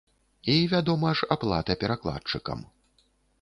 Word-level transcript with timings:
І, 0.53 0.53
вядома 0.71 1.11
ж, 1.19 1.29
аплата 1.35 1.75
перакладчыкам. 1.85 2.65